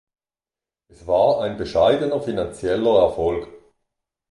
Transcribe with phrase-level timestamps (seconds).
[0.87, 3.47] Es war ein bescheidener finanzieller Erfolg.